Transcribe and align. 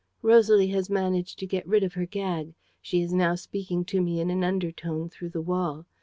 _"Rosalie 0.23 0.69
has 0.69 0.89
managed 0.89 1.37
to 1.37 1.45
get 1.45 1.67
rid 1.67 1.83
of 1.83 1.93
her 1.93 2.07
gag. 2.07 2.55
She 2.81 3.03
is 3.03 3.13
now 3.13 3.35
speaking 3.35 3.85
to 3.85 4.01
me 4.01 4.19
in 4.19 4.31
an 4.31 4.43
undertone 4.43 5.09
through 5.09 5.29
the 5.29 5.41
wall. 5.43 5.85